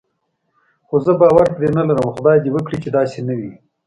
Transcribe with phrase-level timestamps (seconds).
[0.87, 3.51] خو زه باور پرې نه لرم، خدای دې وکړي چې داسې نه وي.